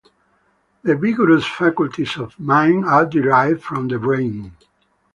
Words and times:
The 0.81 0.95
vigorous 0.95 1.45
faculties 1.45 2.17
of 2.17 2.35
the 2.35 2.41
mind 2.41 2.85
are 2.85 3.05
derived 3.05 3.61
from 3.61 3.87
the 3.87 3.99
brain. 3.99 4.51